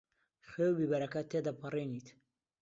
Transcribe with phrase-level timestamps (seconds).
[0.49, 2.07] خوێ و بیبەرەکە تێدەپەڕێنیت؟